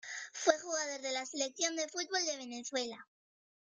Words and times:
Fue 0.33 0.57
jugador 0.57 0.99
de 1.01 1.11
la 1.11 1.27
Selección 1.27 1.75
de 1.75 1.87
fútbol 1.87 2.25
de 2.25 2.37
Venezuela. 2.37 3.07